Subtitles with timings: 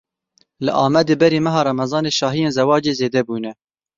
[0.65, 3.51] Li Amedê berî meha Remezanê şahiyên zewacê zêde bûne.